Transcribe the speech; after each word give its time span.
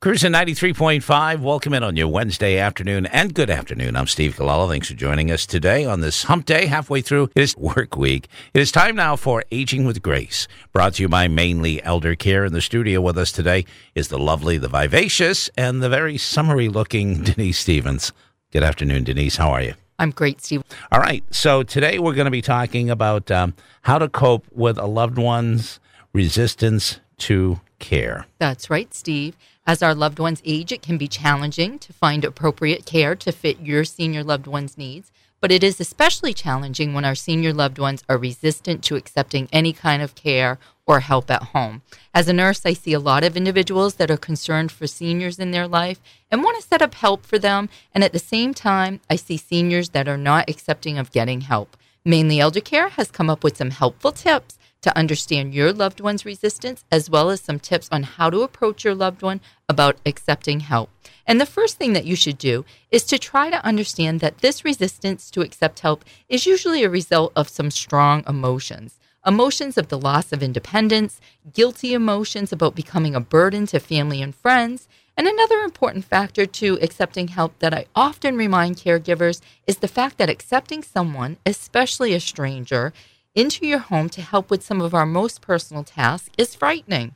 Cruising 0.00 0.30
93.5, 0.30 1.40
welcome 1.40 1.74
in 1.74 1.82
on 1.82 1.96
your 1.96 2.06
Wednesday 2.06 2.56
afternoon 2.56 3.06
and 3.06 3.34
good 3.34 3.50
afternoon. 3.50 3.96
I'm 3.96 4.06
Steve 4.06 4.36
Kalala. 4.36 4.68
Thanks 4.68 4.86
for 4.86 4.94
joining 4.94 5.32
us 5.32 5.44
today 5.44 5.84
on 5.84 6.02
this 6.02 6.22
hump 6.22 6.44
day, 6.44 6.66
halfway 6.66 7.00
through 7.00 7.30
his 7.34 7.56
work 7.56 7.96
week. 7.96 8.28
It 8.54 8.60
is 8.60 8.70
time 8.70 8.94
now 8.94 9.16
for 9.16 9.42
Aging 9.50 9.86
with 9.86 10.00
Grace, 10.00 10.46
brought 10.72 10.94
to 10.94 11.02
you 11.02 11.08
by 11.08 11.26
Mainly 11.26 11.82
Elder 11.82 12.14
Care. 12.14 12.44
In 12.44 12.52
the 12.52 12.60
studio 12.60 13.00
with 13.00 13.18
us 13.18 13.32
today 13.32 13.64
is 13.96 14.06
the 14.06 14.20
lovely, 14.20 14.56
the 14.56 14.68
vivacious, 14.68 15.50
and 15.56 15.82
the 15.82 15.88
very 15.88 16.16
summery 16.16 16.68
looking 16.68 17.20
Denise 17.24 17.58
Stevens. 17.58 18.12
Good 18.52 18.62
afternoon, 18.62 19.02
Denise. 19.02 19.34
How 19.38 19.50
are 19.50 19.62
you? 19.62 19.74
I'm 19.98 20.12
great, 20.12 20.40
Steve. 20.40 20.62
All 20.92 21.00
right. 21.00 21.24
So 21.34 21.64
today 21.64 21.98
we're 21.98 22.14
going 22.14 22.26
to 22.26 22.30
be 22.30 22.40
talking 22.40 22.88
about 22.88 23.32
um, 23.32 23.52
how 23.82 23.98
to 23.98 24.08
cope 24.08 24.46
with 24.52 24.78
a 24.78 24.86
loved 24.86 25.18
one's 25.18 25.80
resistance 26.12 27.00
to 27.16 27.60
care. 27.80 28.26
That's 28.38 28.70
right, 28.70 28.92
Steve. 28.94 29.36
As 29.68 29.82
our 29.82 29.94
loved 29.94 30.18
ones 30.18 30.40
age, 30.46 30.72
it 30.72 30.80
can 30.80 30.96
be 30.96 31.06
challenging 31.06 31.78
to 31.80 31.92
find 31.92 32.24
appropriate 32.24 32.86
care 32.86 33.14
to 33.16 33.30
fit 33.30 33.60
your 33.60 33.84
senior 33.84 34.24
loved 34.24 34.46
one's 34.46 34.78
needs, 34.78 35.12
but 35.42 35.52
it 35.52 35.62
is 35.62 35.78
especially 35.78 36.32
challenging 36.32 36.94
when 36.94 37.04
our 37.04 37.14
senior 37.14 37.52
loved 37.52 37.78
ones 37.78 38.02
are 38.08 38.16
resistant 38.16 38.82
to 38.84 38.96
accepting 38.96 39.46
any 39.52 39.74
kind 39.74 40.00
of 40.00 40.14
care 40.14 40.58
or 40.86 41.00
help 41.00 41.30
at 41.30 41.42
home. 41.52 41.82
As 42.14 42.28
a 42.28 42.32
nurse, 42.32 42.62
I 42.64 42.72
see 42.72 42.94
a 42.94 42.98
lot 42.98 43.22
of 43.22 43.36
individuals 43.36 43.96
that 43.96 44.10
are 44.10 44.16
concerned 44.16 44.72
for 44.72 44.86
seniors 44.86 45.38
in 45.38 45.50
their 45.50 45.68
life 45.68 46.00
and 46.30 46.42
want 46.42 46.56
to 46.56 46.66
set 46.66 46.80
up 46.80 46.94
help 46.94 47.26
for 47.26 47.38
them, 47.38 47.68
and 47.94 48.02
at 48.02 48.14
the 48.14 48.18
same 48.18 48.54
time, 48.54 49.02
I 49.10 49.16
see 49.16 49.36
seniors 49.36 49.90
that 49.90 50.08
are 50.08 50.16
not 50.16 50.48
accepting 50.48 50.96
of 50.96 51.12
getting 51.12 51.42
help. 51.42 51.76
Mainly 52.06 52.40
Elder 52.40 52.60
Care 52.60 52.88
has 52.88 53.10
come 53.10 53.28
up 53.28 53.44
with 53.44 53.58
some 53.58 53.72
helpful 53.72 54.12
tips 54.12 54.58
to 54.82 54.96
understand 54.96 55.54
your 55.54 55.72
loved 55.72 56.00
one's 56.00 56.24
resistance, 56.24 56.84
as 56.90 57.10
well 57.10 57.30
as 57.30 57.40
some 57.40 57.58
tips 57.58 57.88
on 57.90 58.02
how 58.04 58.30
to 58.30 58.42
approach 58.42 58.84
your 58.84 58.94
loved 58.94 59.22
one 59.22 59.40
about 59.68 59.98
accepting 60.06 60.60
help. 60.60 60.90
And 61.26 61.40
the 61.40 61.46
first 61.46 61.76
thing 61.76 61.92
that 61.92 62.06
you 62.06 62.16
should 62.16 62.38
do 62.38 62.64
is 62.90 63.04
to 63.04 63.18
try 63.18 63.50
to 63.50 63.64
understand 63.64 64.20
that 64.20 64.38
this 64.38 64.64
resistance 64.64 65.30
to 65.32 65.42
accept 65.42 65.80
help 65.80 66.04
is 66.28 66.46
usually 66.46 66.84
a 66.84 66.90
result 66.90 67.32
of 67.36 67.48
some 67.48 67.70
strong 67.70 68.24
emotions. 68.26 68.98
Emotions 69.26 69.76
of 69.76 69.88
the 69.88 69.98
loss 69.98 70.32
of 70.32 70.42
independence, 70.42 71.20
guilty 71.52 71.92
emotions 71.92 72.52
about 72.52 72.74
becoming 72.74 73.14
a 73.14 73.20
burden 73.20 73.66
to 73.66 73.78
family 73.78 74.22
and 74.22 74.34
friends, 74.34 74.88
and 75.18 75.26
another 75.26 75.58
important 75.58 76.04
factor 76.04 76.46
to 76.46 76.78
accepting 76.80 77.28
help 77.28 77.58
that 77.58 77.74
I 77.74 77.86
often 77.96 78.36
remind 78.36 78.76
caregivers 78.76 79.40
is 79.66 79.78
the 79.78 79.88
fact 79.88 80.16
that 80.18 80.30
accepting 80.30 80.82
someone, 80.84 81.36
especially 81.44 82.14
a 82.14 82.20
stranger, 82.20 82.92
into 83.38 83.64
your 83.64 83.78
home 83.78 84.08
to 84.08 84.20
help 84.20 84.50
with 84.50 84.64
some 84.64 84.80
of 84.80 84.92
our 84.92 85.06
most 85.06 85.40
personal 85.40 85.84
tasks 85.84 86.28
is 86.36 86.56
frightening. 86.56 87.14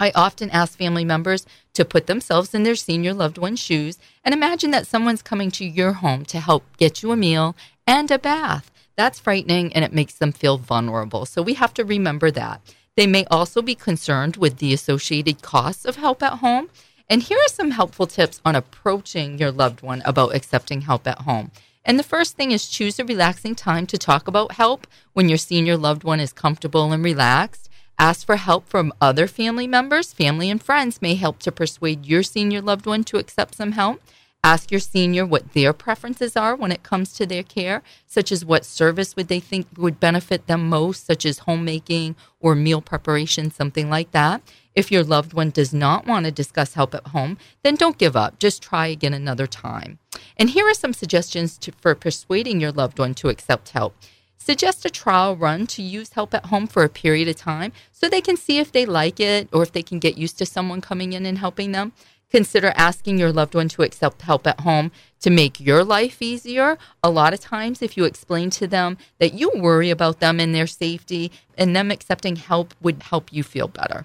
I 0.00 0.10
often 0.12 0.50
ask 0.50 0.76
family 0.76 1.04
members 1.04 1.46
to 1.74 1.84
put 1.84 2.08
themselves 2.08 2.54
in 2.54 2.64
their 2.64 2.74
senior 2.74 3.14
loved 3.14 3.38
one's 3.38 3.60
shoes 3.60 3.96
and 4.24 4.34
imagine 4.34 4.72
that 4.72 4.88
someone's 4.88 5.22
coming 5.22 5.52
to 5.52 5.64
your 5.64 5.92
home 5.92 6.24
to 6.24 6.40
help 6.40 6.64
get 6.76 7.04
you 7.04 7.12
a 7.12 7.16
meal 7.16 7.54
and 7.86 8.10
a 8.10 8.18
bath. 8.18 8.72
That's 8.96 9.20
frightening 9.20 9.72
and 9.74 9.84
it 9.84 9.92
makes 9.92 10.14
them 10.14 10.32
feel 10.32 10.58
vulnerable. 10.58 11.24
So 11.24 11.40
we 11.40 11.54
have 11.54 11.72
to 11.74 11.84
remember 11.84 12.32
that. 12.32 12.60
They 12.96 13.06
may 13.06 13.24
also 13.26 13.62
be 13.62 13.76
concerned 13.76 14.36
with 14.36 14.58
the 14.58 14.74
associated 14.74 15.40
costs 15.40 15.84
of 15.84 15.94
help 15.96 16.20
at 16.24 16.40
home. 16.40 16.68
And 17.08 17.22
here 17.22 17.38
are 17.38 17.48
some 17.48 17.70
helpful 17.70 18.08
tips 18.08 18.40
on 18.44 18.56
approaching 18.56 19.38
your 19.38 19.52
loved 19.52 19.82
one 19.82 20.02
about 20.04 20.34
accepting 20.34 20.80
help 20.80 21.06
at 21.06 21.20
home. 21.20 21.52
And 21.84 21.98
the 21.98 22.02
first 22.02 22.36
thing 22.36 22.50
is 22.50 22.68
choose 22.68 22.98
a 22.98 23.04
relaxing 23.04 23.54
time 23.54 23.86
to 23.88 23.98
talk 23.98 24.26
about 24.26 24.52
help 24.52 24.86
when 25.12 25.28
your 25.28 25.38
senior 25.38 25.76
loved 25.76 26.02
one 26.02 26.20
is 26.20 26.32
comfortable 26.32 26.92
and 26.92 27.04
relaxed. 27.04 27.68
Ask 27.98 28.26
for 28.26 28.36
help 28.36 28.68
from 28.68 28.92
other 29.00 29.26
family 29.26 29.66
members. 29.66 30.12
Family 30.12 30.50
and 30.50 30.62
friends 30.62 31.02
may 31.02 31.14
help 31.14 31.38
to 31.40 31.52
persuade 31.52 32.06
your 32.06 32.22
senior 32.22 32.60
loved 32.60 32.86
one 32.86 33.04
to 33.04 33.18
accept 33.18 33.54
some 33.56 33.72
help. 33.72 34.00
Ask 34.42 34.70
your 34.70 34.80
senior 34.80 35.24
what 35.24 35.54
their 35.54 35.72
preferences 35.72 36.36
are 36.36 36.54
when 36.54 36.70
it 36.70 36.82
comes 36.82 37.14
to 37.14 37.24
their 37.24 37.42
care, 37.42 37.82
such 38.06 38.30
as 38.30 38.44
what 38.44 38.66
service 38.66 39.16
would 39.16 39.28
they 39.28 39.40
think 39.40 39.66
would 39.78 39.98
benefit 39.98 40.46
them 40.46 40.68
most, 40.68 41.06
such 41.06 41.24
as 41.24 41.40
homemaking 41.40 42.14
or 42.40 42.54
meal 42.54 42.82
preparation, 42.82 43.50
something 43.50 43.88
like 43.88 44.10
that. 44.10 44.42
If 44.74 44.90
your 44.90 45.04
loved 45.04 45.32
one 45.32 45.50
does 45.50 45.72
not 45.72 46.04
want 46.04 46.26
to 46.26 46.32
discuss 46.32 46.74
help 46.74 46.94
at 46.94 47.08
home, 47.08 47.38
then 47.62 47.76
don't 47.76 47.96
give 47.96 48.16
up. 48.16 48.40
Just 48.40 48.60
try 48.60 48.88
again 48.88 49.14
another 49.14 49.46
time. 49.46 50.00
And 50.36 50.50
here 50.50 50.66
are 50.66 50.74
some 50.74 50.92
suggestions 50.92 51.56
to, 51.58 51.72
for 51.80 51.94
persuading 51.94 52.60
your 52.60 52.72
loved 52.72 52.98
one 52.98 53.14
to 53.14 53.28
accept 53.28 53.70
help. 53.70 53.94
Suggest 54.36 54.84
a 54.84 54.90
trial 54.90 55.36
run 55.36 55.68
to 55.68 55.82
use 55.82 56.12
help 56.14 56.34
at 56.34 56.46
home 56.46 56.66
for 56.66 56.82
a 56.82 56.88
period 56.88 57.28
of 57.28 57.36
time 57.36 57.72
so 57.92 58.08
they 58.08 58.20
can 58.20 58.36
see 58.36 58.58
if 58.58 58.72
they 58.72 58.84
like 58.84 59.20
it 59.20 59.48
or 59.52 59.62
if 59.62 59.70
they 59.70 59.82
can 59.82 60.00
get 60.00 60.18
used 60.18 60.38
to 60.38 60.46
someone 60.46 60.80
coming 60.80 61.12
in 61.12 61.24
and 61.24 61.38
helping 61.38 61.70
them. 61.70 61.92
Consider 62.28 62.72
asking 62.74 63.16
your 63.16 63.32
loved 63.32 63.54
one 63.54 63.68
to 63.68 63.82
accept 63.82 64.22
help 64.22 64.44
at 64.44 64.60
home 64.60 64.90
to 65.20 65.30
make 65.30 65.60
your 65.60 65.84
life 65.84 66.20
easier. 66.20 66.78
A 67.00 67.10
lot 67.10 67.32
of 67.32 67.38
times, 67.38 67.80
if 67.80 67.96
you 67.96 68.04
explain 68.04 68.50
to 68.50 68.66
them 68.66 68.98
that 69.20 69.34
you 69.34 69.52
worry 69.54 69.90
about 69.90 70.18
them 70.18 70.40
and 70.40 70.52
their 70.52 70.66
safety, 70.66 71.30
and 71.56 71.76
them 71.76 71.92
accepting 71.92 72.34
help 72.34 72.74
would 72.80 73.04
help 73.04 73.32
you 73.32 73.44
feel 73.44 73.68
better 73.68 74.04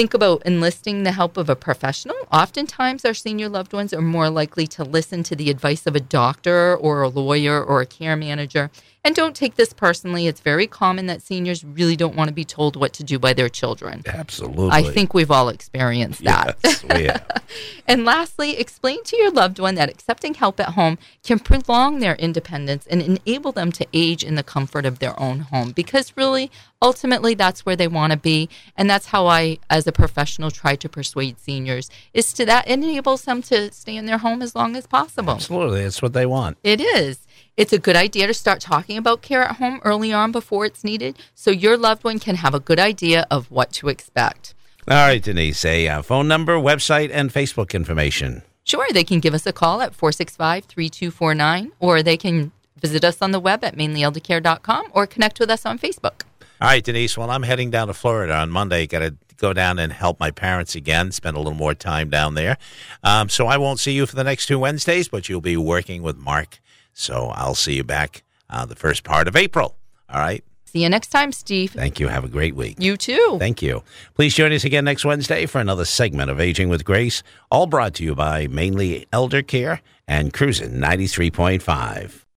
think 0.00 0.14
about 0.14 0.40
enlisting 0.46 1.02
the 1.02 1.12
help 1.12 1.36
of 1.36 1.50
a 1.50 1.54
professional. 1.54 2.16
Oftentimes, 2.32 3.04
our 3.04 3.12
senior 3.12 3.50
loved 3.50 3.74
ones 3.74 3.92
are 3.92 4.00
more 4.00 4.30
likely 4.30 4.66
to 4.66 4.82
listen 4.82 5.22
to 5.24 5.36
the 5.36 5.50
advice 5.50 5.86
of 5.86 5.94
a 5.94 6.00
doctor 6.00 6.74
or 6.74 7.02
a 7.02 7.10
lawyer 7.10 7.62
or 7.62 7.82
a 7.82 7.86
care 7.86 8.16
manager 8.16 8.70
and 9.04 9.14
don't 9.14 9.34
take 9.34 9.56
this 9.56 9.72
personally. 9.72 10.26
It's 10.26 10.40
very 10.40 10.66
common 10.66 11.06
that 11.06 11.22
seniors 11.22 11.64
really 11.64 11.96
don't 11.96 12.14
want 12.14 12.28
to 12.28 12.34
be 12.34 12.44
told 12.44 12.76
what 12.76 12.92
to 12.94 13.04
do 13.04 13.18
by 13.18 13.32
their 13.32 13.48
children. 13.48 14.02
Absolutely. 14.06 14.70
I 14.70 14.82
think 14.82 15.14
we've 15.14 15.30
all 15.30 15.48
experienced 15.48 16.22
that. 16.24 16.58
Yes, 16.62 16.84
we 16.84 17.04
have. 17.04 17.42
and 17.86 18.04
lastly, 18.04 18.58
explain 18.58 19.02
to 19.04 19.16
your 19.16 19.30
loved 19.30 19.58
one 19.58 19.74
that 19.76 19.88
accepting 19.88 20.34
help 20.34 20.60
at 20.60 20.70
home 20.70 20.98
can 21.24 21.38
prolong 21.38 22.00
their 22.00 22.14
independence 22.16 22.86
and 22.86 23.00
enable 23.00 23.52
them 23.52 23.72
to 23.72 23.86
age 23.94 24.22
in 24.22 24.34
the 24.34 24.42
comfort 24.42 24.84
of 24.84 24.98
their 24.98 25.18
own 25.18 25.40
home 25.40 25.72
because 25.72 26.14
really, 26.16 26.50
ultimately, 26.82 27.34
that's 27.34 27.64
where 27.66 27.76
they 27.76 27.88
want 27.88 28.12
to 28.12 28.18
be. 28.18 28.48
And 28.76 28.88
that's 28.88 29.06
how 29.06 29.26
I, 29.26 29.58
as 29.68 29.86
a 29.86 29.92
professional, 29.92 30.50
try 30.50 30.76
to 30.76 30.88
persuade 30.88 31.38
seniors 31.38 31.90
is 32.14 32.32
to 32.34 32.44
that 32.46 32.66
enables 32.66 33.22
them 33.22 33.42
to 33.42 33.72
stay 33.72 33.96
in 33.96 34.06
their 34.06 34.18
home 34.18 34.42
as 34.42 34.54
long 34.54 34.76
as 34.76 34.86
possible. 34.86 35.34
Absolutely. 35.34 35.82
It's 35.82 36.02
what 36.02 36.12
they 36.12 36.26
want. 36.26 36.58
It 36.62 36.80
is. 36.80 37.26
It's 37.56 37.72
a 37.72 37.78
good 37.78 37.96
idea 37.96 38.26
to 38.26 38.34
start 38.34 38.60
talking 38.60 38.96
about 38.96 39.22
care 39.22 39.42
at 39.42 39.56
home 39.56 39.80
early 39.84 40.12
on 40.12 40.32
before 40.32 40.64
it's 40.64 40.84
needed 40.84 41.18
so 41.34 41.50
your 41.50 41.76
loved 41.76 42.04
one 42.04 42.18
can 42.18 42.36
have 42.36 42.54
a 42.54 42.60
good 42.60 42.78
idea 42.78 43.26
of 43.30 43.50
what 43.50 43.72
to 43.74 43.88
expect. 43.88 44.54
All 44.88 44.96
right, 44.96 45.22
Denise, 45.22 45.64
a 45.64 45.86
uh, 45.88 46.02
phone 46.02 46.26
number, 46.26 46.56
website, 46.56 47.10
and 47.12 47.30
Facebook 47.30 47.74
information. 47.74 48.42
Sure, 48.64 48.86
they 48.92 49.04
can 49.04 49.20
give 49.20 49.34
us 49.34 49.46
a 49.46 49.52
call 49.52 49.82
at 49.82 49.94
465 49.94 50.64
3249, 50.64 51.72
or 51.80 52.02
they 52.02 52.16
can 52.16 52.52
visit 52.80 53.04
us 53.04 53.20
on 53.20 53.30
the 53.30 53.40
web 53.40 53.62
at 53.62 53.76
mainlyeldercare.com 53.76 54.86
or 54.92 55.06
connect 55.06 55.38
with 55.38 55.50
us 55.50 55.66
on 55.66 55.78
Facebook. 55.78 56.22
All 56.60 56.68
right, 56.68 56.84
Denise. 56.84 57.16
Well, 57.16 57.30
I'm 57.30 57.42
heading 57.42 57.70
down 57.70 57.88
to 57.88 57.94
Florida 57.94 58.34
on 58.34 58.50
Monday. 58.50 58.86
Got 58.86 58.98
to 59.00 59.14
go 59.36 59.52
down 59.52 59.78
and 59.78 59.92
help 59.92 60.20
my 60.20 60.30
parents 60.30 60.74
again, 60.74 61.12
spend 61.12 61.36
a 61.36 61.40
little 61.40 61.54
more 61.54 61.74
time 61.74 62.10
down 62.10 62.34
there. 62.34 62.58
Um, 63.02 63.28
so 63.30 63.46
I 63.46 63.56
won't 63.56 63.80
see 63.80 63.92
you 63.92 64.04
for 64.04 64.14
the 64.14 64.24
next 64.24 64.46
two 64.46 64.58
Wednesdays, 64.58 65.08
but 65.08 65.28
you'll 65.28 65.40
be 65.40 65.56
working 65.56 66.02
with 66.02 66.18
Mark 66.18 66.60
so 67.00 67.32
I'll 67.34 67.54
see 67.54 67.74
you 67.74 67.84
back 67.84 68.22
uh, 68.48 68.66
the 68.66 68.76
first 68.76 69.04
part 69.04 69.28
of 69.28 69.36
April. 69.36 69.76
All 70.08 70.20
right. 70.20 70.44
See 70.66 70.82
you 70.82 70.88
next 70.88 71.08
time, 71.08 71.32
Steve. 71.32 71.72
Thank 71.72 71.98
you. 71.98 72.06
Have 72.08 72.24
a 72.24 72.28
great 72.28 72.54
week. 72.54 72.76
You 72.78 72.96
too. 72.96 73.36
Thank 73.40 73.60
you. 73.60 73.82
Please 74.14 74.34
join 74.34 74.52
us 74.52 74.64
again 74.64 74.84
next 74.84 75.04
Wednesday 75.04 75.46
for 75.46 75.60
another 75.60 75.84
segment 75.84 76.30
of 76.30 76.40
Aging 76.40 76.68
with 76.68 76.84
Grace, 76.84 77.24
all 77.50 77.66
brought 77.66 77.94
to 77.94 78.04
you 78.04 78.14
by 78.14 78.46
mainly 78.46 79.06
Elder 79.12 79.42
Care 79.42 79.80
and 80.06 80.32
Cruisin' 80.32 80.80
93.5. 80.80 82.24